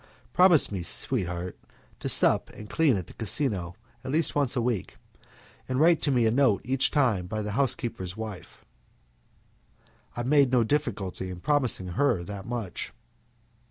[0.33, 1.59] Promise me, sweetheart,
[1.99, 4.97] to sup and sleep at the casino at least once a week,
[5.69, 8.65] and write me a note each time by the housekeeper's wife."
[10.15, 12.93] I made no difficulty in promising her that much.